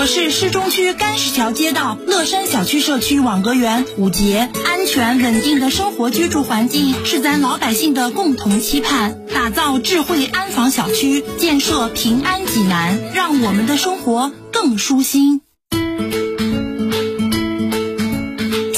[0.00, 4.48] 我是市中区甘石桥街道乐山小区社区网格员武杰。
[4.64, 9.26] 安全稳定的生活居住环境是咱老百姓的共同期盼。
[9.26, 15.42] 打造智慧安防小区，建设平安济南，让我们的生活更舒心。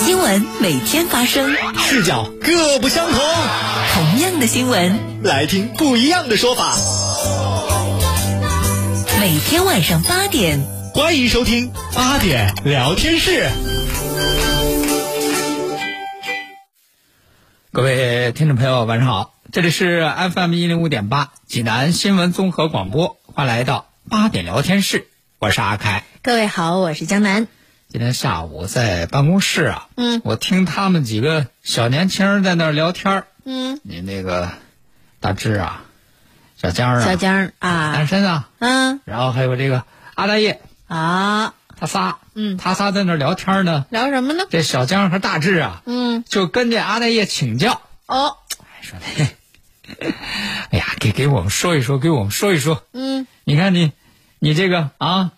[0.05, 3.21] 新闻每天发生，视角各不相同。
[3.95, 6.77] 同样的新闻，来听不一样的说法。
[9.21, 13.48] 每天晚上八点，欢迎收听八点聊天室。
[17.71, 25.07] 各位听众朋友，晚上好，这里是 FM 一零五点八济南新闻综合广播，欢迎来到八点聊天室，
[25.38, 26.04] 我是阿开。
[26.23, 27.49] 各位好，我是江南。
[27.88, 34.51] 今天下午在办公室啊，嗯，我听他们几个小年轻在那儿聊天嗯，你那个
[35.21, 35.84] 大志啊，
[36.56, 39.84] 小江啊，小江啊，单身啊，嗯，然后还有这个
[40.15, 40.60] 阿大爷，
[40.93, 43.87] 啊，他仨，嗯他仨在那聊天呢。
[43.88, 44.45] 聊什么呢？
[44.51, 48.37] 这小江和大志啊，嗯，就跟这阿大爷请教，哦，
[48.82, 49.29] 说嘿，
[50.71, 52.84] 哎呀，给给我们说一说，给我们说一说。
[52.93, 53.93] 嗯，你看你，
[54.38, 55.30] 你这个啊，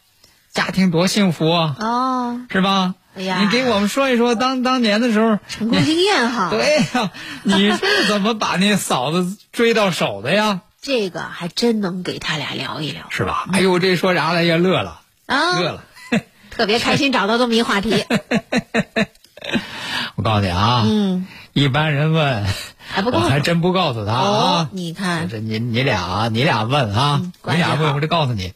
[0.53, 2.97] 家庭多幸福啊，哦，是吧？
[3.17, 6.51] 哎呀你给我们说一说当当年的时候，成功经验哈。
[6.53, 7.13] 对呀、
[7.45, 7.79] 你是
[8.11, 10.63] 怎么把那嫂子追到手的呀？
[10.83, 13.47] 这个还真能给他俩聊一聊是吧？
[13.53, 15.83] 哎呦，这说阿大爷乐了，啊。
[16.51, 18.05] 特别开心找到这么一话题。
[20.15, 22.47] 我告诉你啊，嗯，一般人问，
[22.79, 28.53] 还不够我还真不告诉他哦啊。，你看，这你你俩啊，你俩问啊，嗯你俩问，我就告诉你，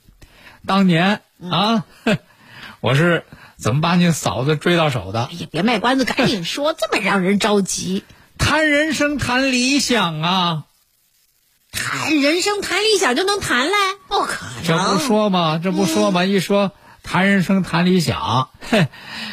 [0.65, 1.21] 当年
[1.51, 1.84] 啊，
[2.81, 3.25] 我是
[3.56, 5.33] 怎么把你嫂子追到手的哎？
[5.35, 8.05] 呀，别卖关子，赶紧说，这么让人着急。
[8.39, 10.62] 谈人生，谈理想啊，
[11.78, 13.77] 谈人生，谈理想就能谈来？
[14.09, 14.65] 不可能。
[14.65, 15.61] 这不说吗？
[15.62, 16.25] 这不说嗯吗？
[16.25, 16.72] 一说
[17.03, 18.89] 谈人生，谈理想，哼，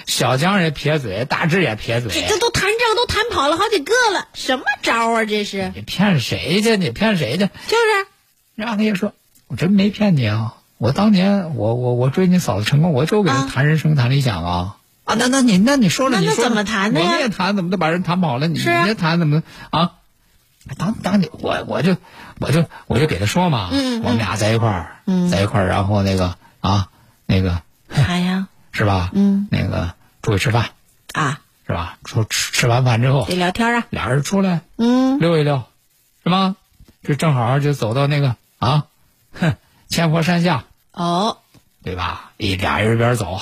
[0.05, 5.25] 小江也撇嘴，大志也撇嘴，这都谈这个都谈跑了好几个了，什么招啊？
[5.25, 6.77] 这是你骗谁去？
[6.77, 7.45] 你骗谁去？
[7.45, 8.07] 就是
[8.55, 9.13] 让他也说，
[9.47, 10.53] 我真没骗你啊！
[10.77, 15.15] 我当年我我我追你嫂子成功，我就给他啊谈人生谈理想啊啊！
[15.17, 18.47] 那那你那你说了，你说那那怎么谈的呀我们也谈，怎么都把人谈跑了？
[18.47, 19.41] 你啊你这谈怎么
[19.71, 19.91] 啊？
[20.77, 21.95] 当当你我我就
[22.39, 26.89] 我就我就给他说嘛，我们俩在一块儿，嗯在一块儿，然后那个啊
[27.25, 27.61] 那个
[27.91, 28.47] 啥呀？
[28.71, 29.09] 是吧？
[29.13, 30.71] 嗯那个出去吃饭
[31.13, 31.97] 啊，是吧？
[32.03, 33.85] 出吃吃完饭之后得，聊天啊。
[33.89, 35.63] 俩人出来嗯，溜一溜，
[36.23, 36.55] 是吗？
[37.03, 38.85] 这正好就走到那个啊，
[39.33, 39.55] 哼，
[39.87, 40.65] 千佛山下。
[40.91, 41.37] 哦，
[41.83, 42.31] 对吧？
[42.37, 43.39] 一俩人一边走，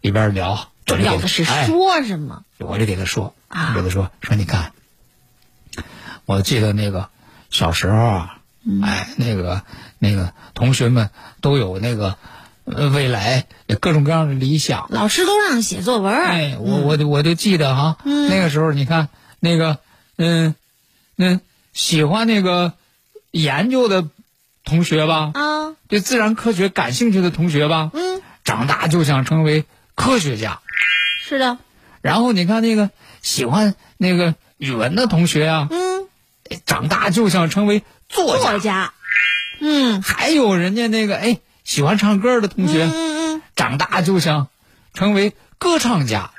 [0.00, 0.68] 一边聊。
[0.86, 2.44] 重要的是哎说什么？
[2.58, 4.72] 我就给他说，啊我给他说说，你看，
[6.26, 7.08] 我记得那个
[7.50, 8.82] 小时候啊，嗯。
[8.82, 9.62] 哎，那个
[9.98, 11.08] 那个同学们
[11.40, 12.16] 都有那个
[12.64, 13.46] 呃未来
[13.80, 14.86] 各种各样的理想。
[14.90, 16.24] 老师都让写作文儿。
[16.24, 18.28] 哎，我我就我就记得哈，嗯。
[18.28, 19.08] 那个时候你看
[19.40, 19.78] 那个
[20.18, 20.54] 嗯
[21.16, 21.40] 嗯
[21.72, 22.72] 喜欢那个
[23.30, 24.08] 研究的
[24.64, 29.64] 同学吧，啊，对自然科学感兴趣的同学吧，嗯，长大就想成为
[29.94, 30.60] 科学家。
[31.20, 31.58] 是的，
[32.02, 32.90] 然后你看那个
[33.22, 35.85] 喜欢那个语文的同学啊，嗯，
[36.64, 38.50] 长大就想成为作家。
[38.50, 38.92] 作家，
[39.60, 40.02] 嗯。
[40.02, 44.48] 还有人家那个哎喜欢唱歌的同学，嗯嗯，长大就想
[44.94, 46.30] 成为歌唱家。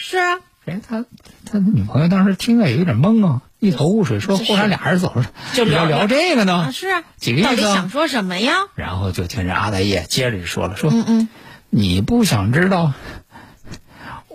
[0.00, 1.04] 是啊，哎，他
[1.44, 7.50] 他的女朋友当时听了也有点懵啊，一头雾水，说忽然俩人走了，就聊聊聊这个啊呢，是啊，几个意思啊？
[7.50, 8.54] 到底想说什么呀？
[8.76, 11.28] 然后就听着阿大爷接着说了，说、嗯嗯，
[11.70, 12.92] 你不想知道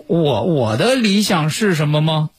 [0.06, 2.30] 我我的理想是什么吗？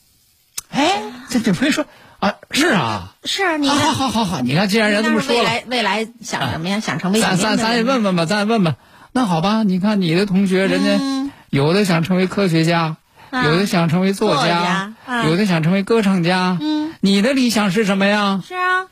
[0.70, 1.86] 哎，这女朋友说
[2.24, 6.80] 啊，是啊，是啊，你好好，好好好，你看，既然人这么说了，未来未来想什么呀？
[6.80, 8.78] 想成为咱咱咱也问问吧，咱也问问。
[9.12, 12.96] 那好吧，你看你的同学，人家嗯有的想成为科学家，
[13.30, 16.58] 啊有的想成为作作家啊有的想成为歌唱家。
[16.62, 18.42] 嗯，你的理想是什么呀？
[18.48, 18.88] 是啊，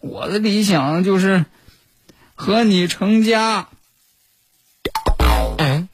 [0.00, 1.44] 我的理想就是
[2.34, 3.68] 和你成家。
[5.58, 5.88] 嗯。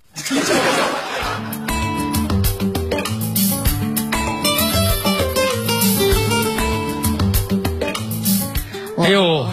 [9.03, 9.49] 哎呦，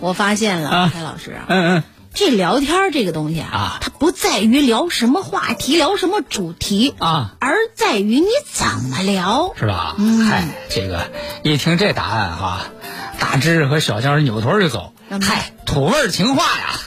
[0.00, 1.82] 我发现了，啊蔡老师啊，嗯嗯，
[2.14, 9.52] 这聊天这个东西啊，啊它不在于聊什么话题、聊什么主题啊，而在于你怎么聊。
[9.58, 9.94] 是吧？
[9.98, 11.10] 嗯嗨，这个
[11.42, 12.66] 一听这答案哈、
[13.18, 14.92] 大芝和小江扭头就走。
[15.20, 16.80] 嗨，土味情话呀。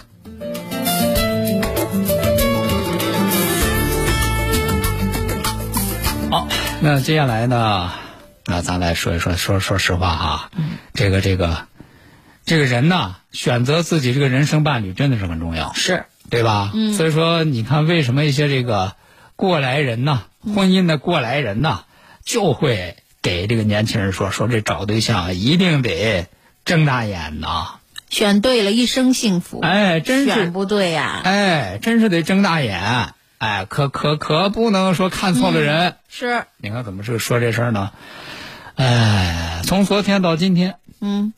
[6.32, 6.48] 好，
[6.80, 7.92] 那接下来呢？
[8.46, 10.52] 那咱来说一说，说说实话哈、
[10.94, 11.68] 这个这个
[12.46, 15.74] 这个人呐，选择自己这个人生伴侣真的是很重要。
[15.74, 16.72] 是，对吧？
[16.74, 18.96] 嗯，所以说你看，为什么一些这个
[19.36, 20.24] 过来人呐，
[20.56, 21.84] 婚姻的过来人呐，
[22.26, 26.28] 就会给这个年轻人说说这找对象一定得
[26.66, 27.80] 睁大眼呐，
[28.10, 29.60] 选对了，一生幸福。
[29.62, 35.96] 哎，真是选不对呀、哎，真是得睁大眼，哎，可可可不能说看错了人。
[36.10, 37.92] 是，你看怎么是说这事儿呢？
[38.76, 41.34] 哎，从昨天到今天，嗯，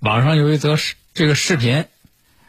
[0.00, 1.86] 网上有一则视这个视频，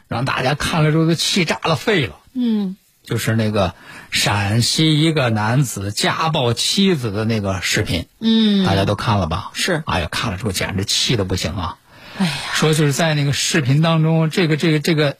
[0.08, 2.16] 让大家看了之后都气炸了肺了。
[2.32, 3.74] 嗯，就是那个
[4.10, 9.50] 陕西一个男子家暴妻子的那个视频，嗯，大家都看了吧？
[9.54, 11.78] 是哎呀，看了之后简直气的不行啊！
[12.18, 15.16] 哎呀，说就是在那个视频当中，这个这个这个，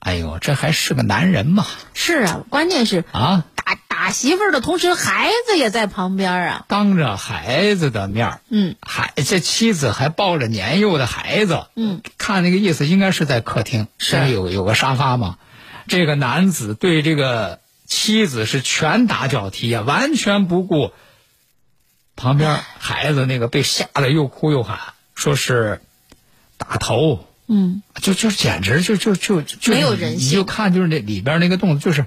[0.00, 1.64] 哎呦，这还是个男人吗？
[1.94, 6.64] 是啊，关键是啊，打打媳妇儿的同时，孩子也在旁边啊。
[6.68, 15.36] 当着孩子的面儿嗯，孩这妻子还抱着年幼的孩子，嗯，看那个意思应该是在客厅，是有有个沙发嘛。
[15.86, 20.92] 这个男子对这个妻子是拳打脚踢啊，完全不顾
[22.16, 24.78] 旁边 孩子那个被吓得又哭又喊，
[25.14, 25.82] 说是
[26.56, 32.06] 打头，嗯，就就简直就就就就没有人性你就看就是那里边那个动作就是，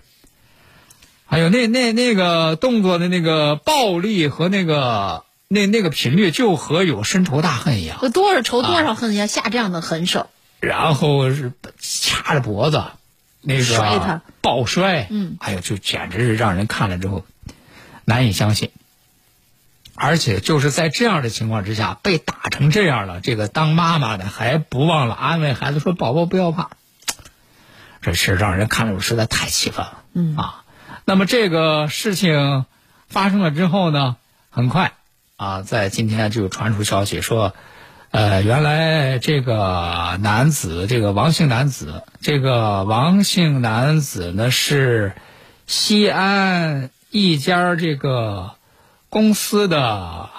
[1.33, 7.97] 还有那那那个动作的那个暴力和那个那那个频率，就和有深仇大恨一样。
[8.03, 10.29] 有多少仇多少恨呀，下这样的狠手。
[10.59, 12.83] 然后是掐着脖子，
[13.41, 17.25] 那个摔他暴摔，嗯，哎呦，就简直是让人看了之后
[18.05, 18.69] 难以相信。
[19.95, 26.69] 而且就是在这样的情况之下，被打成这样了，这个当妈妈的还不忘了安慰孩子说：“宝宝不要怕。”
[28.03, 30.59] 这事让人看了实在太气愤了，嗯啊。
[31.05, 32.65] 那么这个事情
[33.07, 34.15] 发生了之后呢，
[34.49, 34.93] 很快
[35.35, 37.53] 啊，在今天就传出消息说，
[38.11, 45.13] 呃，原来这个男子，这个王姓男子，这个王姓男子呢是
[45.67, 48.51] 西安一家这个
[49.09, 50.29] 公司的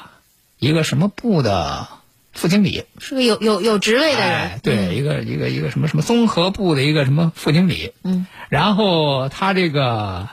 [0.59, 1.87] 一个什么部的
[2.33, 4.31] 副经理，是个有有有职位的人。
[4.31, 10.29] 哎，对，一个一个一个什么什么综合部的一个什么副经理，嗯，然后他这个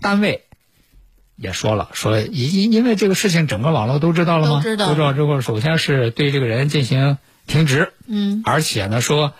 [0.00, 0.44] 单位
[1.36, 4.56] 也说了，说因因为这个事情整个网络都知道了吗？
[4.56, 9.32] 都知道都知道之后，首先是对这个人进行停职，嗯，而且呢说，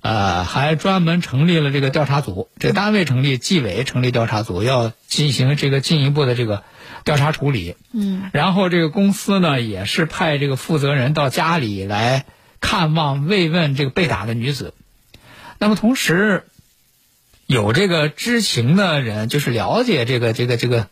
[0.00, 6.62] 呃，还专门成立了这个调查组，这个单位成立，纪委成立调查组，要进行这个进一步的这个
[7.04, 7.74] 调查处理。
[7.92, 12.24] 嗯，然后这个公司呢，也是派这个负责人到家里来
[12.60, 14.74] 看望慰问这个被打的女子。
[15.58, 16.44] 那么同时，
[17.48, 20.86] 有这个知情的人，就是了解这个这个这个，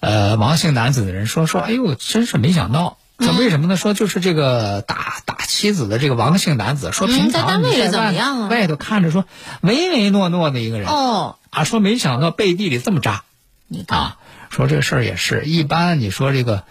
[0.00, 2.98] 呃，王姓男子的人说说，哎呦，真是没想到。
[3.20, 3.76] 说为什么呢？
[3.76, 9.26] 说就是这个打打妻子的这个王姓男子，说嗯平在单位里常你在外怎么样啊外头看着说
[9.60, 13.22] 唯唯诺诺的一个人，哦，啊，说没想到背地里这么渣。
[13.68, 14.16] 你看，啊，
[14.48, 16.00] 说这个事儿也是一般。
[16.00, 16.64] 你说这个，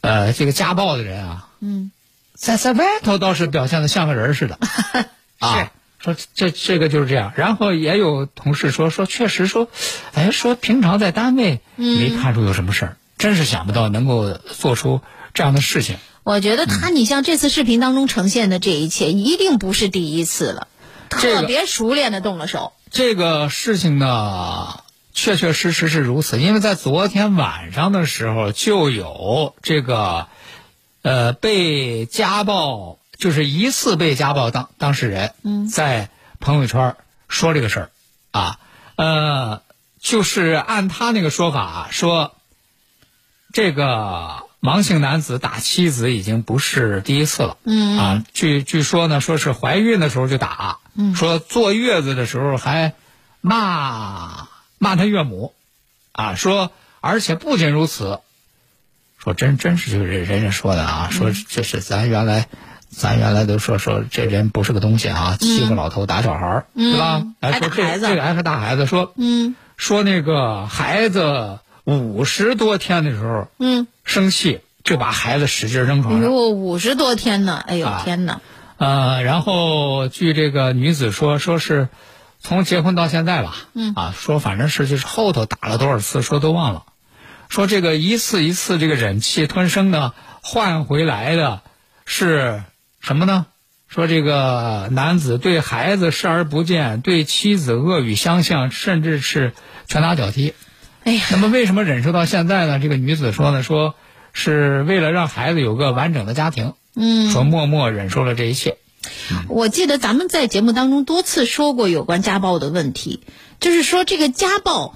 [0.00, 1.92] 呃，这个家暴的人啊，嗯，
[2.34, 4.58] 在在外头倒是表现的像个人似的，
[5.38, 5.70] 啊，
[6.02, 7.32] 说这这个就是这样。
[7.36, 9.68] 然后也有同事说说，确实说，
[10.14, 15.00] 哎，说平常在单位没看出有什么事儿，真是想不到能够做出
[15.34, 15.96] 这样的事情。
[16.22, 20.68] 我觉得他，你像这次视频当中呈现的这一切，一定不是第一次了，
[21.08, 22.72] 这个特别熟练的动了手。
[22.90, 24.80] 这个事情呢，
[25.14, 30.28] 确确实实是如此，因为在昨天晚上的时候就有这个，
[31.02, 35.68] 呃，被家暴，就是疑似被家暴当当事人，嗯。
[35.68, 36.08] 在
[36.40, 36.96] 朋友圈
[37.28, 37.90] 说这个事儿，
[38.30, 38.58] 啊，
[38.96, 39.62] 呃，
[40.00, 42.34] 就是按他那个说法说，
[43.52, 47.98] 这个王姓男子打妻子已经不是第一次了，嗯。
[47.98, 51.14] 啊，据据说呢，说是怀孕的时候就打，嗯。
[51.14, 52.94] 说坐月子的时候还
[53.42, 54.48] 骂
[54.78, 55.54] 骂他岳母，
[56.12, 56.72] 啊，说
[57.02, 58.20] 而且不仅如此，
[59.18, 61.12] 说真真是就是人家说的啊，嗯。
[61.12, 62.48] 说这是咱原来。
[62.90, 67.22] 咱原来都说说这人不是个东西啊，欺负老头打小孩儿，嗯对吧？
[67.40, 76.22] 还，说这孩子这个还是大孩子，说嗯说那个孩子五十多天的时候嗯，生气，就把孩子使劲扔哎床上。
[76.30, 77.62] 呦，五十多天呢！
[77.66, 78.40] 哎呦啊天哪！
[78.76, 81.88] 呃，然后据这个女子说，说是
[82.40, 86.84] 从结婚到现在吧，嗯，啊，说反正是就是后头打了多少次，说都忘了。
[87.48, 91.62] 说这个一次一次这个忍气吞声呢，换回来的
[92.04, 92.62] 是
[93.00, 93.46] 什么呢？
[93.88, 99.52] 说这个男子对孩子视而不见，对妻子恶语相向，甚至是
[99.88, 100.54] 拳打脚踢。
[101.02, 102.78] 哎呀，那么为什么忍受到现在呢？
[102.78, 103.96] 这个女子说呢，说
[104.32, 108.76] 是为了让孩子有个完整的家庭，嗯，说默默忍受了这一切。
[109.48, 113.24] 我记得咱们在节目当中多次说过有关家暴的问题，
[113.58, 114.94] 就是说这个家暴，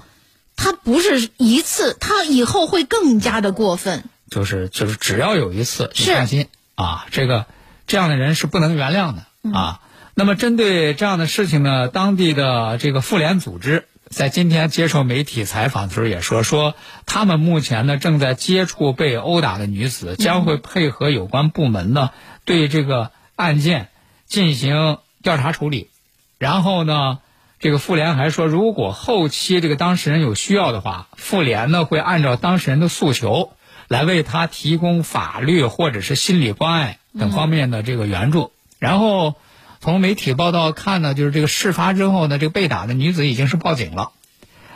[0.55, 4.03] 它不是一次，它以后会更加的过分。
[4.29, 7.45] 就是就是只要有一次，你放心啊，这个
[7.87, 9.81] 这样的人是不能原谅的啊。
[10.13, 16.75] 那么针对这样的事情呢，当地的这个妇联组织在今天接受媒体采访的时候也说，说
[17.05, 22.11] 他们目前呢正在接触被殴打的女子，将会配合有关部门呢
[22.45, 23.89] 对这个案件
[24.25, 25.89] 进行调查处理。
[26.37, 27.19] 然后呢，
[27.59, 33.53] 这个妇联还说，如果后期这个当事人有需要的话，妇联呢会按照当事人的诉求，
[33.87, 38.51] 来为他提供法律或者是心理关爱等方面的这个援助。
[38.79, 39.35] 然后
[39.79, 44.11] 从媒体报道看呢，就是这个事发之后呢，这个被打的女子已经是报警了。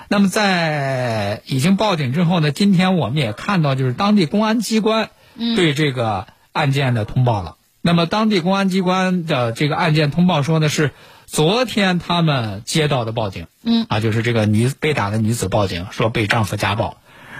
[0.07, 5.09] 那么在已经报警之后呢，今天我们也看到，就是当地公安机关
[5.55, 7.57] 对这个案件的通报了。
[7.81, 10.91] 那么当地公安机关的这个案件通报说呢，是
[11.27, 16.97] 昨天他们接到的报警，嗯，啊，就是这个女被打的女子报警说被丈夫家暴，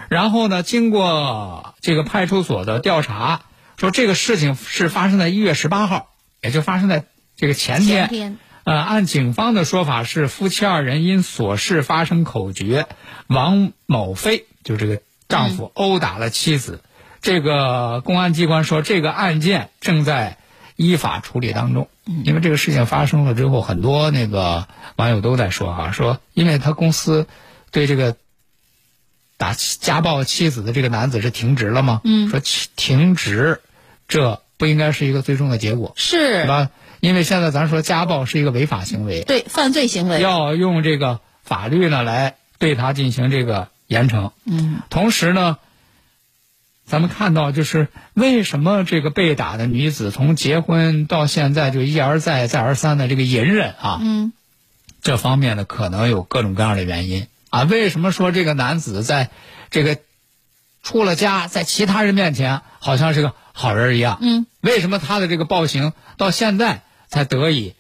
[0.08, 3.41] 然后呢，经过这个派出所的调查，
[3.80, 6.10] 说这个事情是发生在一月十八号，
[6.42, 7.06] 也就发生在
[7.38, 8.10] 这个前天。
[8.10, 12.90] 前天呃，按警方的说法是，夫妻二人因琐事发生口角，
[13.28, 16.82] 王某飞就这个丈夫殴打了妻子。
[17.22, 20.38] 这个公安机关说，这个案件正在
[20.76, 21.88] 依法处理当中。
[22.26, 24.68] 因为这个事情发生了之后，很多那个
[24.98, 27.28] 网友都在说啊、说因为他公司
[27.72, 28.18] 对这个
[29.38, 32.02] 打家暴妻子的这个男子是停职了吗？
[32.04, 32.42] 嗯说
[32.76, 33.62] 停职，
[34.10, 36.70] 这不应该是一个最终的结果，是是吧？
[37.00, 40.20] 因为现在咱说家暴是一个违法行为，对犯罪行为。
[40.20, 44.32] 要用这个法律呢来对他进行这个严惩。
[44.44, 45.60] 嗯，同时呢，
[46.86, 54.34] 咱们看到就是为什么这个被打的女子从结婚到现在就一而再再而三的这个隐忍啊，嗯，
[55.01, 57.63] 这方面呢可能有各种各样的原因啊。
[57.63, 59.30] 为什么说这个男子在
[59.70, 60.00] 这个
[60.84, 64.20] 出了家，在其他人面前好像是个好人一样？
[64.22, 67.75] 嗯，为什么他的这个暴行到现在才得以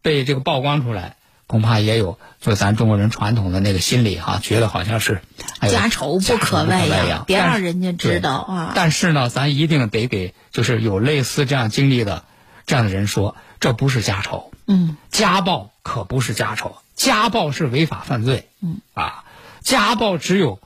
[0.00, 1.16] 被这个曝光出来？
[1.48, 5.20] 恐怕也有就咱中国人传统的那个心理哈、觉得好像是
[5.58, 8.72] 哎家丑不可外扬，别让人家知道啊。
[8.74, 12.24] 但是呢，咱一定得给就是有类似这样经历的
[12.64, 18.80] 这样的人说，这不是家丑，嗯，家暴可不是家丑，家暴是违法犯罪，嗯。
[18.94, 19.24] 啊，
[19.60, 20.58] 家暴只有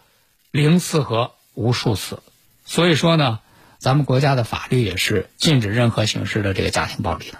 [0.52, 2.22] 零次和无数次，
[2.64, 3.40] 所以说呢，
[3.86, 7.38] 咱们国家的法律也是禁止任何形式的这个家庭暴力的，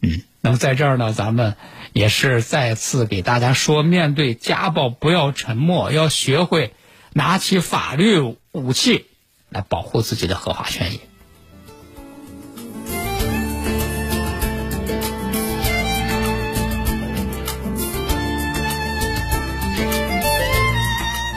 [0.00, 1.56] 嗯，那么在这儿呢，咱们
[1.92, 6.72] 也是再次给大家说，面对家暴不要沉默，要学会
[7.14, 8.20] 拿起法律
[8.52, 9.06] 武器
[9.48, 11.00] 来保护自己的合法权益。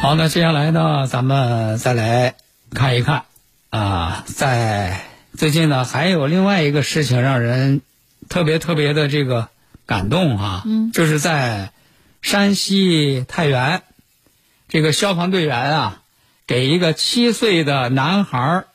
[0.04, 2.36] 好，那接下来呢，咱们再来
[2.76, 3.26] 看一看
[3.70, 5.02] 啊，在
[5.38, 7.82] 最近呢，还有另外一个事情让人
[8.30, 9.50] 特别特别的这个
[9.86, 11.72] 感动啊，嗯，就是在
[12.22, 13.82] 山西太原，
[14.70, 16.02] 这个消防队员啊，
[16.48, 18.68] 给一个七岁的男孩儿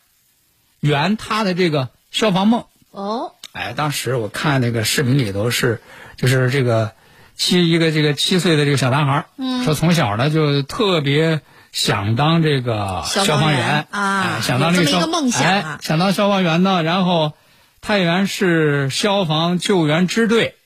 [0.80, 2.66] 圆他的这个消防梦。
[2.90, 5.80] 哦，哎，当时我看那个视频里头是，
[6.16, 6.92] 就是这个
[7.37, 11.40] 七一个这个七岁的这个小男孩，嗯，说从小呢就特别
[11.72, 16.82] 想当这个消防员消防员啊哎想当这个梦想啊哎，想当消防员呢。
[16.82, 17.32] 然后
[17.80, 20.56] 太原市消防救援支队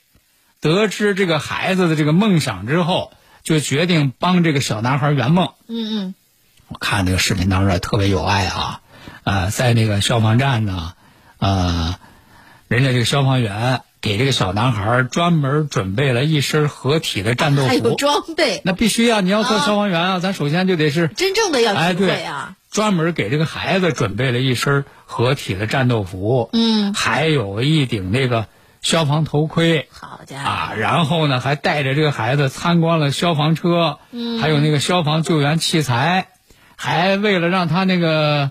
[0.61, 5.53] 得知这个孩子的这个梦想之后，就决定帮这个小男孩圆梦。
[5.69, 6.15] 嗯嗯，
[6.69, 8.81] 我看这个视频当中也特别有爱啊，
[9.25, 10.95] 呃，在那个消防站呢，
[11.39, 11.97] 呃，
[12.69, 19.23] 人家这个消防员给这个小男孩专门准备了一身合体的战斗还有服，装备，那必须啊！
[19.23, 22.55] 你要做消防员啊，咱首先就得是真正的要哎，体会对啊。
[22.71, 28.47] 专门给这个孩子准备了一身合体的战斗服，嗯，还有一顶那个
[28.83, 36.29] 消防头盔，好家伙，啊，然后呢，还带着这个孩子参观了消防车，嗯，还有那个消防救援器材，
[36.77, 38.51] 还为了让他那个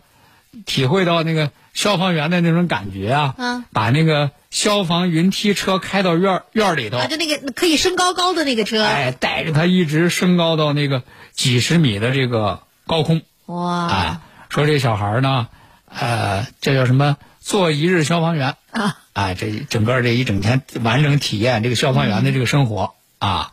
[0.65, 11.01] 体会到那个消防员的那种感觉啊，嗯，把那个消防云梯车开到院儿院儿里头啊，，就那个可以升高高的那个车，哎，带着他一直升高到那个
[11.33, 13.23] 几十米的这个高空。
[13.47, 14.19] 哇，哎，
[14.49, 15.47] 说这小孩儿呢，
[15.89, 17.17] 呃，这叫什么？
[17.39, 23.51] 做一日消防员啊，哎，这整个这一整天完整体验这个消防员的这个生活、啊。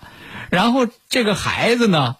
[0.51, 2.17] 然后这个孩子呢，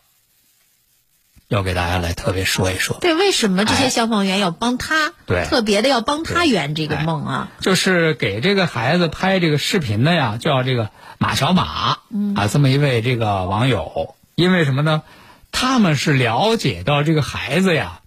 [1.51, 5.13] 要给大家来特别说一说，对，为什么这些哎消防员要帮他？
[5.27, 5.45] 对。
[5.47, 7.49] 特别的要帮他圆这个哎梦啊。
[7.59, 12.37] 就是给这个孩子拍这个视频的呀，叫这个马小马，嗯。
[12.37, 15.03] 啊，这么一位这个网友，因为什么呢？
[15.51, 18.03] 他们是了解到这个孩子呀，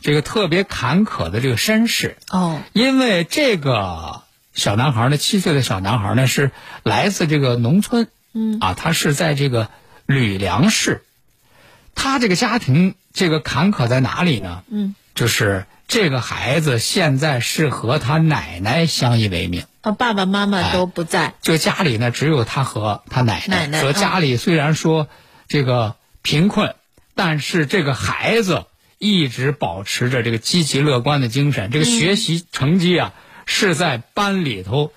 [0.00, 4.22] 这个特别坎坷的这个身世，哦，因为这个
[4.54, 6.52] 小男孩呢，七岁的小男孩呢是
[6.84, 8.56] 来自这个农村，嗯。
[8.60, 9.68] 啊，他是在这个
[10.06, 11.04] 吕梁市，
[11.98, 14.62] 他这个家庭这个坎坷在哪里呢？
[14.70, 20.72] 嗯，就是这个孩子现在是和他奶奶相依为命，啊，爸爸妈妈哎。
[20.72, 23.66] 都不在，就家里呢只有他和他奶奶。
[23.66, 25.08] 奶说家里虽然说
[25.48, 26.76] 这个贫困，
[27.16, 28.66] 但是这个孩子
[28.98, 33.12] 一直保持着这个积极乐观的精神，这个学习成绩啊、
[33.44, 34.92] 是在班里头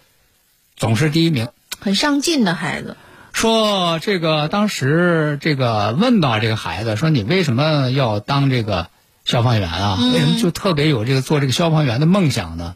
[0.78, 1.50] 总是第一名。
[1.80, 2.96] 很上进的孩子。
[3.42, 8.90] 说这个当时这个问到这个孩子说你为什么要当这个
[9.26, 9.98] 消防员啊？
[10.14, 12.76] 为什么就特别有这个做这个消防员的梦想呢？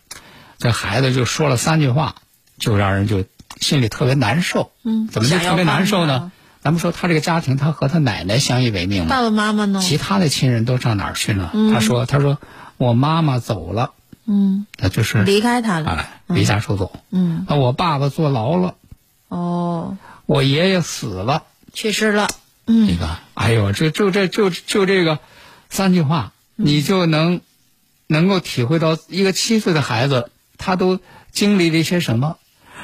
[0.57, 2.15] 这孩子就说了三句话，
[2.57, 3.25] 就让人就
[3.61, 4.71] 心里特别难受。
[4.83, 6.31] 嗯怎么就特别难受呢？
[6.61, 9.81] 咱们说他这个家庭，他和他奶奶相依为命嘛，爸爸妈妈呢？
[9.83, 11.51] 其他的亲人都上哪儿去了？
[11.71, 12.39] 他说：“他说
[12.77, 13.91] 我妈妈走了，
[14.25, 15.91] 嗯，那就是离开他了。
[15.91, 16.91] 哎离家出走。
[17.11, 18.73] 嗯，那我爸爸坐牢了，
[19.27, 19.95] 哦，
[20.25, 21.43] 我爷爷死了。
[21.73, 22.27] 去世了。
[22.67, 25.19] 嗯你看，哎呦，这就这就就这个
[25.69, 27.41] 三句话，你就能
[28.07, 30.99] 能够体会到一个七岁的孩子他都
[31.31, 32.37] 经历了一些什么。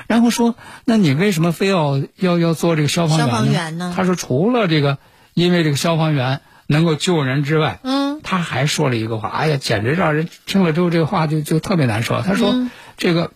[0.08, 0.56] 然后说，
[0.86, 3.32] 那你为什么非要要要做这个消防员呢？
[3.32, 4.98] 消防员呢他说，除了这个，
[5.34, 12.22] 因为这个消防员能够救人之外，嗯，他还说了一个话，哎呀，简直让人听了之后，这个话就就特别难受。
[12.22, 13.32] 他说，嗯这个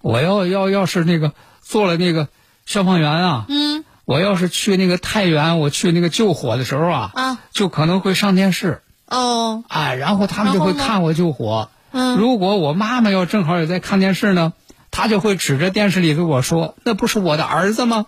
[0.00, 2.28] 我要要要是那个做了那个
[2.66, 3.84] 消防员啊，嗯。
[4.04, 7.38] 我要是去那个太原，我去那个救火的时候啊，啊。
[7.52, 11.70] 就可能会上电视，哦，哎，然后他们就会看我救火。
[11.92, 12.16] 嗯。
[12.16, 14.52] 如果我妈妈要正好也在看电视呢，
[14.90, 18.06] 她就会指着电视里跟我说：“那不是我的儿子吗？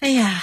[0.00, 0.42] 哎呀，？”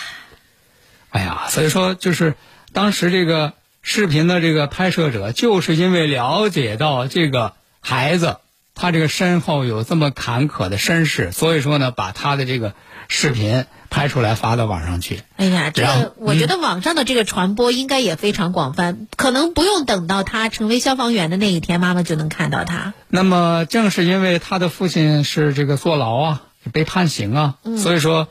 [1.11, 2.35] 哎呀，所以说就是
[2.73, 8.37] 当时这个视频的这个拍摄者，就是因为了解到这个孩子
[8.77, 12.73] 他这个身后有这么坎坷的身世，所以说呢，把他的这个
[13.07, 15.21] 视频拍出来发到网上去。
[15.35, 22.93] 哎呀，这个我觉得网上的这个传播应该也非常广泛，可能不用等到他成为消防员的那一天，妈妈就能看到他。
[23.07, 28.27] 那么正是因为他的父亲是这个坐牢啊，被判刑啊，所以说，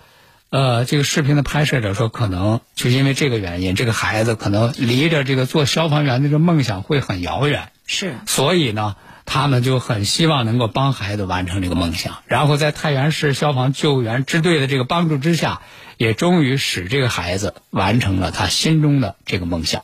[0.50, 8.94] 呃，这个视频的拍摄者说，可能就因为这个原因，这个孩子可能离着这个做消防员的这个梦想会很遥远，是，所以呢，
[9.26, 12.22] 他们就很希望能够帮孩子完成这个梦想。
[12.26, 15.60] 然后在太原市消防救援支队的这个帮助之下，
[15.98, 19.82] 也终于使这个孩子完成了他心中的这个梦想。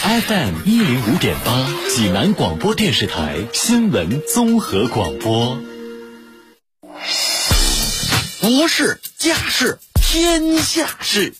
[0.00, 5.58] FM 一零五点八，济南广播电视台新闻综合广播。
[8.40, 11.34] 国事、家事、天下事，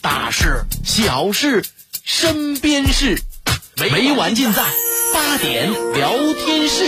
[0.00, 1.64] 大事、小事、
[2.02, 3.20] 身边事，
[3.80, 4.62] 每晚尽在
[5.14, 6.84] 八点聊天室。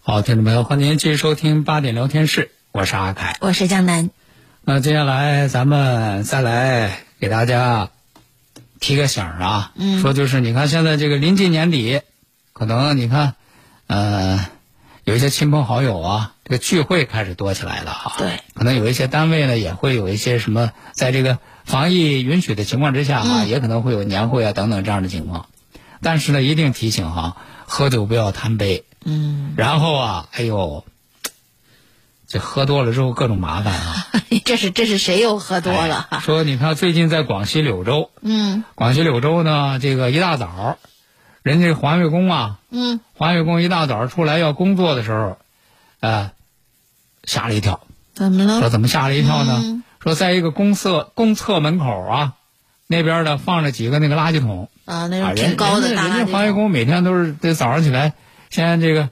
[0.00, 3.36] 好，听众朋友，欢迎您继续收听八点聊天室，我是阿凯。
[3.40, 4.08] 我是江南。
[4.62, 7.90] 那接下来咱们再来给大家
[8.80, 12.00] 提个醒儿啊，嗯说就是你看现在这个临近年底，
[12.54, 13.34] 可能你看，
[13.86, 14.46] 呃，
[15.04, 18.14] 有一些亲朋好友啊，这个聚会开始多起来了啊。
[18.16, 25.46] 对，可能有一些单位呢也会有一些什么，在这个防疫允许的情况之下啊，嗯也可能会有年会啊等等这样的情况。
[26.02, 28.84] 但是呢，一定提醒哈、喝酒不要贪杯。
[29.04, 30.84] 嗯，然后啊，哎呦，
[32.26, 34.06] 这喝多了之后各种麻烦啊。
[34.44, 36.06] 这是这是谁又喝多了？
[36.10, 40.76] 哎说你看，最近在广西柳州，嗯广西柳州呢，这个一大早，
[41.42, 45.38] 人家环卫工啊，嗯，环卫工一大早出来要工作的时候，
[46.00, 46.32] 呃，
[47.24, 47.80] 吓了一跳。
[48.14, 48.60] 怎么了？
[48.60, 49.60] 说怎么吓了一跳呢？
[49.62, 52.34] 嗯说在一个公厕公厕门口啊，
[52.86, 58.12] 那边呢放着几个那个垃圾桶，啊，那挺人高的大垃圾人家人家环卫工每天都是得早上起来
[58.50, 59.08] 先这个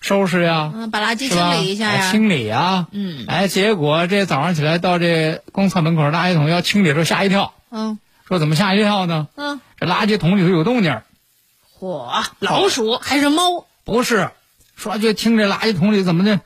[0.00, 2.06] 收拾呀，嗯，把垃圾清理一下呀。
[2.06, 3.24] 哎清理啊，嗯。
[3.26, 7.98] 哎，结果这早上起来到这公厕门口垃圾桶要清理的时候吓一跳，嗯。
[8.28, 9.26] 说怎么吓一跳呢？
[9.34, 11.02] 嗯，这垃圾桶里头有动静儿，
[11.80, 13.66] 嚯，老鼠还是猫？
[13.84, 14.30] 不是，
[14.76, 16.40] 说就听这垃圾桶里怎么的，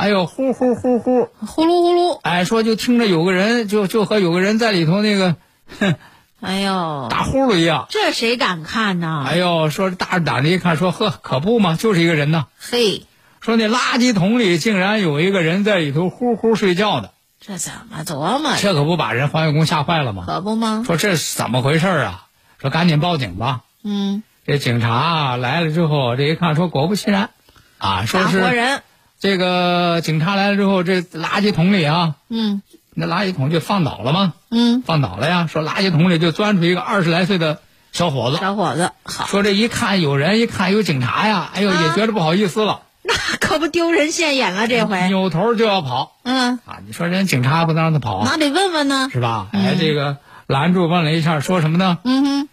[0.00, 5.36] 哎呦呼呼呼呼，呼噜呼噜，哎，说就听着有个人，就就和有个人在里头那个，
[5.78, 5.94] 哼，
[6.40, 7.86] 哎呦，打呼噜一样。
[7.90, 9.26] 这谁敢看呢？
[9.28, 12.46] 哎呦，说大着胆子一看，说呵，可不嘛，就是一个人呢。
[12.58, 13.04] 嘿，
[13.42, 18.52] 说那垃圾桶里竟然有一个人在里头呼呼睡觉的，这怎么琢磨？
[18.58, 20.24] 这可不把人环卫工吓坏了吗？
[20.26, 20.82] 可不吗？
[20.86, 22.24] 说这是怎么回事啊？
[22.58, 23.60] 说赶紧报警吧。
[23.84, 27.28] 嗯，这警察啊来了之后，这一看说果不其然，
[27.76, 28.82] 啊，说是人。
[29.20, 32.62] 这个警察来了之后，这垃圾桶里啊，嗯
[32.94, 34.32] 那垃圾桶就放倒了吗？
[34.50, 35.46] 嗯，放倒了呀。
[35.46, 37.60] 说垃圾桶里就钻出一个二十来岁的
[37.92, 45.06] 小伙子，小伙子，好，说这一看有人，一看有警察呀，哎呦，啊也觉得不好意思了， 那可不丢人现眼了，这回。
[45.08, 46.78] 扭头就要跑嗯，啊！
[46.86, 49.08] 你说人警察不能让他跑啊，那得问问呢。
[49.12, 49.48] 是吧？
[49.52, 51.98] 哎，这个拦住问了一下，说什么呢？
[52.04, 52.48] 嗯哼，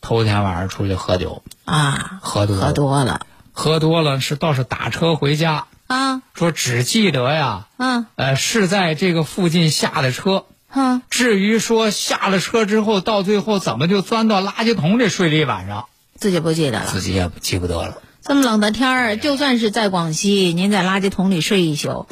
[0.00, 3.20] 头天晚上出去喝酒，啊，喝多了喝多了
[3.56, 10.44] 喝多了是倒是打车回家，啊，说只记得呀，嗯呃，是在这个附近下的车。
[10.68, 16.84] 哼，至于说下了车之后，到最后怎么就钻到垃圾桶里睡了一晚上，自己不记得了。
[16.86, 17.96] 自己也记不得了。
[18.22, 22.06] 这么冷的天儿，就算是在广西，您在垃圾桶里睡一宿，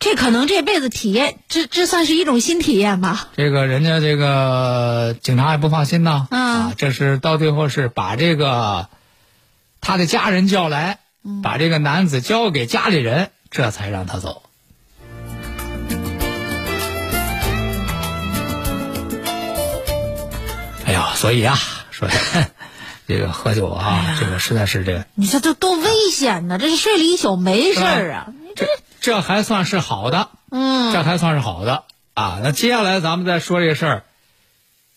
[0.00, 3.28] 这可能这辈子体验，这这算是一种新体验吧？
[3.36, 8.88] 这个人家这个警察也不放心呐，嗯啊，这是到最后是把这个
[9.84, 10.98] 他的家人叫来，
[11.42, 14.42] 把这个男子交给家里人，这才让他走。
[20.86, 21.58] 哎呀，所以啊，
[21.90, 22.08] 说
[23.06, 26.58] 这个喝酒啊，这个实在是这个，你说这多危险呢！
[26.58, 28.66] 这是睡了一宿没事儿啊，这
[29.02, 32.40] 这还算是好的，嗯，这还算是好的啊。
[32.42, 34.02] 那接下来咱们再说这个事儿，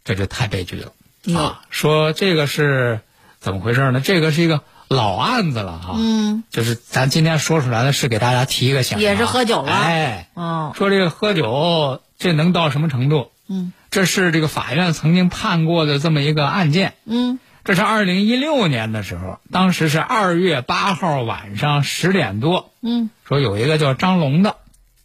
[0.06, 1.62] 这就太悲剧了哟啊。
[1.70, 3.02] 说这个是
[3.40, 4.02] 怎么回事呢？
[4.02, 9.72] 这个是一个老案子了哈、嗯，就是咱今天说出来的是给大家提一个醒啊，也是喝酒了。
[9.72, 13.32] 哎，哦，说这个喝酒这能到什么程度？
[13.48, 13.74] 嗯。
[13.90, 16.94] 这是这个法院曾经判过的这么一个案件。
[17.06, 17.40] 嗯。
[17.64, 23.10] 这是二零一六年的时候，当时是二月八号晚上十点多，嗯。
[23.28, 24.56] 说有一个叫张龙的，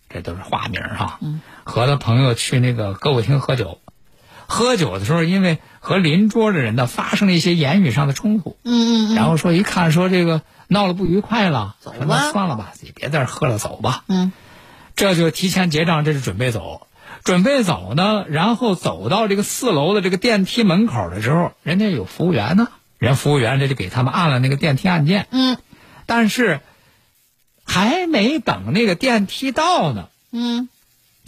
[0.08, 1.18] 这都是化名儿哈，
[1.64, 3.80] 和他朋友去那个歌舞厅喝酒，
[4.52, 12.30] 喝酒的时候，因为和邻桌的人呢发生了一些言语上的冲突，嗯嗯然后说一看说这个闹了不愉快了，走吧。
[12.32, 14.30] 算了吧，也别在这儿喝了，走吧，嗯。
[14.94, 16.86] 这就提前结账，这是准备走。
[17.24, 25.56] 准备走呢，然后走到这个四楼的这个电梯门口的时候，人家有服务员呢，人服务员这就给他们按了那个电梯按键，嗯。
[26.04, 26.60] 但是
[27.64, 30.68] 还没等那个电梯到呢，嗯。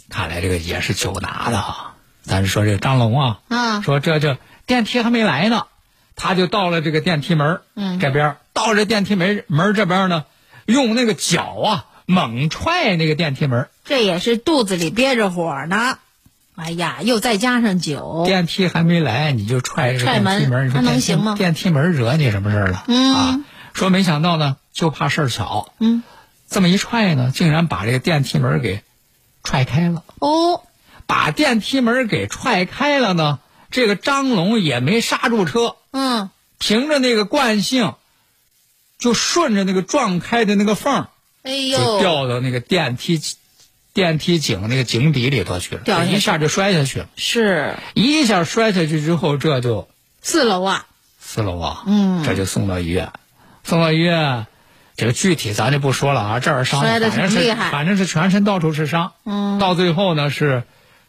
[0.09, 1.94] 看来这个也是酒拿的哈。
[2.25, 5.67] 咱是说这个张龙啊，啊，说这这电梯还没来呢，
[6.15, 7.99] 他就到了这个电梯门，嗯。
[7.99, 10.25] 这边到这电梯门门这边呢，
[10.65, 15.99] 用那个脚啊猛踹那个电梯门，这也是肚子里憋着火呢。
[16.55, 21.35] 哎呀，又再加上酒，电梯还没来你就踹这个踹门电梯门，你说那能行吗？
[21.37, 22.85] 电梯门惹你什么事儿了？
[22.87, 23.13] 嗯。
[23.13, 23.39] 啊，
[23.73, 26.01] 说没想到呢，就怕事儿巧，嗯，
[26.49, 28.81] 这么一踹呢，竟然把这个电梯门给
[29.43, 30.03] 踹开了。
[30.19, 30.61] 哦，
[31.07, 33.39] 把电梯门给踹开了呢，
[33.71, 37.93] 这个张龙也没刹住车，嗯，凭着那个惯性，
[38.97, 41.07] 就顺着那个撞开的那个缝儿，
[41.43, 43.21] 哎就呦，掉到那个电梯
[43.93, 47.07] 电梯井那个井底里头去了，掉下一下就摔下去了。
[47.15, 47.75] 是。
[47.93, 49.87] 一下摔下去之后，这就
[50.21, 50.85] 四楼啊，
[51.19, 52.23] 四楼啊，嗯。
[52.25, 53.11] 这就送到医院，
[53.63, 54.47] 送到医院。
[54.97, 57.69] 这个具体咱就不说了啊，这儿伤摔得反正是挺厉害。
[57.69, 59.59] 反正是全身到处是伤，嗯。
[59.59, 60.63] 到最后呢是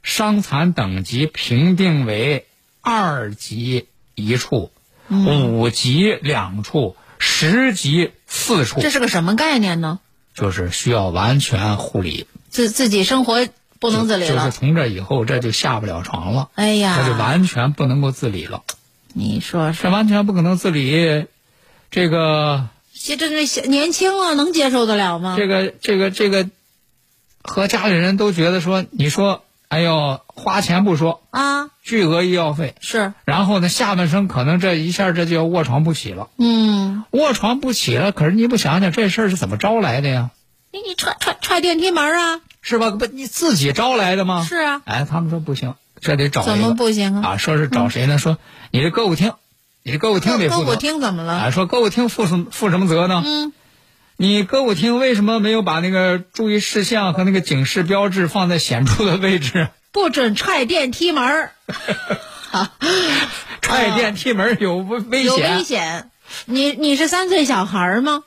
[0.06, 2.46] 伤残等级评定为
[2.80, 4.70] 二级一处、
[5.10, 9.98] 五级两处、十级四处这，是个什么概念呢？
[10.32, 13.48] 就是需要完全护理，自自己生活
[13.80, 14.56] 不能自理了就是。
[14.56, 18.62] 从这以后这就下不了床了，哎呀，这就完全不能够自理了，
[19.12, 21.26] 你说这，完全不可能自理，
[21.90, 25.34] 这个这这这小年轻啊，能接受得了吗？
[25.36, 26.48] 这个这个这个，
[27.42, 38.12] 和家里人都觉得说，你说，哎呦，花钱不说，啊，巨额医药费，是，然后呢，下半生可能这一下这就要卧床不起了，嗯，卧床不起了。
[38.12, 40.30] 可是你不想想这事儿是怎么招来的呀？
[40.72, 42.40] 你你踹踹踹电梯门啊？
[42.60, 42.90] 是吧？
[42.90, 44.44] 不，你自己招来的吗？
[44.48, 47.30] 是啊，哎，他们说不行，这得找怎么不行啊？
[47.30, 47.36] 啊？
[47.36, 48.18] 说是找谁呢？
[48.18, 48.38] 说
[48.70, 49.32] 你这歌舞厅，
[49.82, 50.64] 你这歌舞厅得负责。
[50.64, 51.32] 歌舞厅怎么了？
[51.34, 53.22] 啊，说歌舞厅负什么负什么责呢？
[53.24, 53.52] 嗯，
[54.18, 59.68] 你歌舞厅为什么没有把那个注意事项和那个警示标志放在显著的位置？
[59.92, 61.52] 不准踹电梯门儿。
[63.60, 66.10] 踹电梯门有危危有险危险。
[66.46, 68.22] 你你是三岁小孩吗？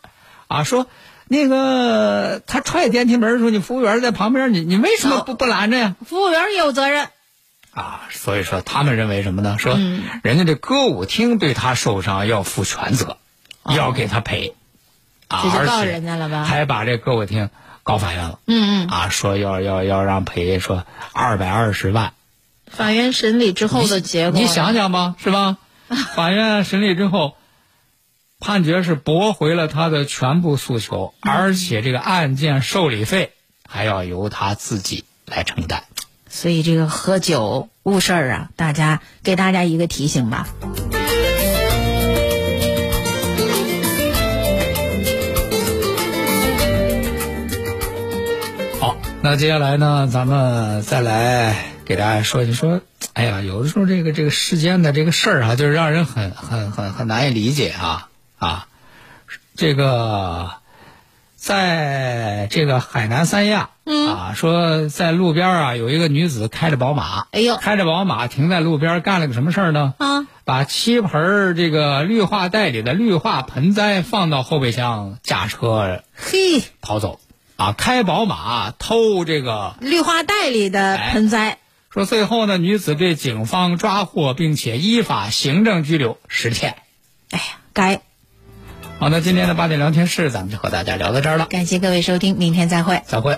[0.48, 0.64] 啊！
[0.64, 0.88] 说
[1.28, 5.96] 那个他踹电梯门的时候，你服务员在旁边，你你为什么不不拦着呀？
[6.06, 7.08] 服务员也有责任。
[7.72, 9.58] 啊，所以说他们认为什么呢？
[9.58, 13.18] 说嗯人家这歌舞厅对他受伤要负全责，
[13.64, 14.56] 要给他赔，
[15.30, 17.50] 这就告人家了吧还把这歌舞厅
[17.84, 22.14] 告法院了，嗯嗯，啊，说要要要让赔说二百二十万，
[22.68, 25.58] 法院审理之后的结果，你想想吧，是吧？
[26.16, 27.36] 法院审理之后，
[28.40, 33.34] 判决是驳回了他的全部诉求，嗯而且这个案件受理费
[33.68, 35.84] 还要由他自己来承担。
[36.28, 40.48] 所以这个喝酒误事儿啊，大家给大家一个提醒吧。
[49.22, 52.80] 那接下来呢，咱们再来给大家说一说。
[53.14, 58.68] 哎呀，有的时候这个这个世间的这个事儿啊，就是让人很很很很难以理解啊啊！
[59.58, 60.52] 这个，
[61.36, 69.96] 在这个海南三亚，嗯啊，说在路边啊有一个女子开着宝马，哎呦开着宝马停在路边干了个什么事儿呢？
[69.98, 77.20] 啊，把七盆儿这个绿化带里的绿化盆栽放到后备箱，驾车嘿，逃走，
[77.60, 79.76] 啊，开宝马偷这个。
[79.82, 81.58] 绿化带里的盆栽，
[81.90, 86.78] 说最后呢，女子被警方抓获，并且依法行政拘留十天。
[87.32, 87.44] 哎呀，
[87.74, 88.02] 该。
[88.98, 93.02] 好，那今天的八点聊天室，咱们就和大家聊到这儿了，感谢各位收听，明天再会。
[93.06, 93.38] 再会。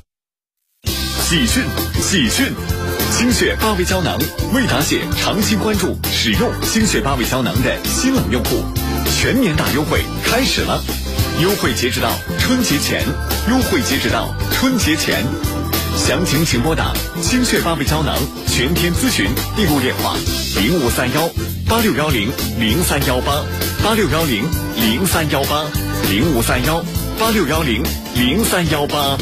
[1.31, 1.63] 喜讯！
[2.01, 2.51] 喜讯！
[3.09, 4.19] 心血八味胶囊，
[4.53, 8.65] 为答谢长期关注使用心血八味胶囊的新老用户，
[9.15, 10.83] 全年大优惠开始了，
[11.41, 13.05] 优惠截止到春节前，
[13.49, 15.23] 优惠截止到春节前，
[15.95, 18.13] 详情请拨打心血八味胶囊
[18.45, 20.17] 全天咨询订购电话
[20.57, 21.29] 零五三幺
[21.65, 23.41] 八六幺零零三幺八
[23.81, 24.43] 八六幺零
[24.75, 25.63] 零三幺八
[26.09, 26.83] 零五三幺
[27.17, 27.81] 八六幺零
[28.15, 29.17] 零三幺八。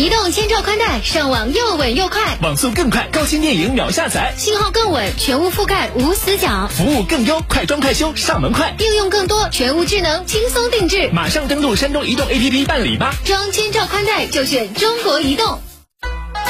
[0.00, 8.74] 移动千兆宽带，上网又稳又快，网速更快，高清电影秒下载，信号更稳，全屋覆盖无死角，服务更优，快装快修上门快。
[8.78, 11.10] 应用更多，全屋智能轻松定制。
[11.12, 13.14] 马上登录山东移动 APP 办理吧。
[13.26, 15.60] 装千兆宽带就选中国移动。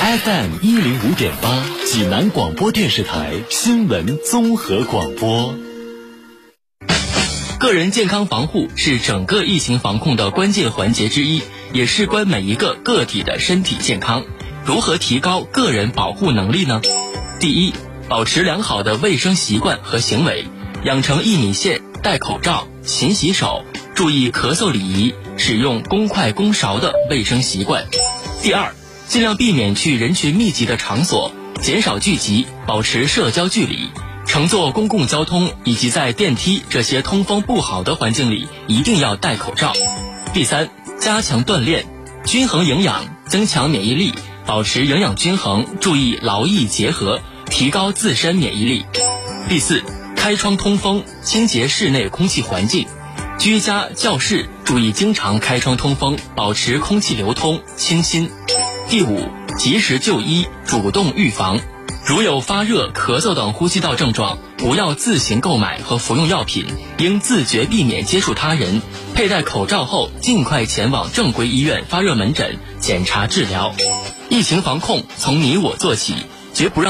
[0.00, 5.52] FM 一零五点八，济南广播电视台新闻综合广播。
[7.58, 14.24] 个人健康防护是整个疫情防控的关键环节之一，也事关每一个个体的身体健康。
[14.64, 16.80] 如何提高个人保护能力呢？
[17.40, 17.74] 第一，
[18.08, 20.46] 保持良好的卫生习惯和行为，
[20.84, 23.64] 养成一米线、戴口罩、勤洗手、
[23.96, 27.84] 注意咳嗽礼仪、使用公筷公勺的卫生习惯。
[28.44, 28.72] 第二，
[29.08, 33.88] 尽量避免去人群密集的场所，减少聚集，保持社交距离。
[34.26, 39.72] 乘坐公共交通以及在电梯这些通风不好的环境里，一定要戴口罩。
[40.34, 40.68] 第三，
[41.00, 41.86] 加强锻炼，
[42.26, 44.12] 均衡营养，增强免疫力，
[44.44, 48.84] 保持营养均衡，注意劳逸结合，提高自身免疫力。
[49.48, 49.82] 第四，
[50.16, 52.86] 开窗通风，清洁室内空气环境。
[53.38, 58.30] 居家、教室注意经常开窗通风，保持空气流通清新。
[58.88, 61.60] 第五，及时就医，主动预防，
[62.06, 66.64] 如有发热、咳嗽等呼吸道症状，不要自行购买和服用药品，
[66.96, 68.80] 应自觉避免接触他人。
[69.14, 73.74] 佩戴口罩后，尽快前往正规医院发热门诊检查治疗。
[74.30, 76.14] 疫情防控从你我做起，
[76.54, 76.86] 绝不让。